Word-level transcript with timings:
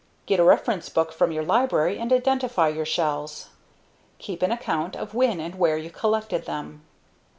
Get 0.25 0.39
a 0.39 0.43
reference 0.43 0.89
book 0.89 1.11
from 1.13 1.31
your 1.31 1.43
library 1.43 1.99
and 1.99 2.11
identify 2.11 2.69
your 2.69 2.85
shells. 2.87 3.49
Keep 4.17 4.41
an 4.41 4.51
account 4.51 4.95
of 4.95 5.13
when 5.13 5.39
and 5.39 5.53
where 5.53 5.77
you 5.77 5.91
collected 5.91 6.45
them. 6.45 6.83